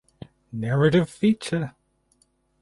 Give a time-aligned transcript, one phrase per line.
[0.51, 1.75] Narrative Feature.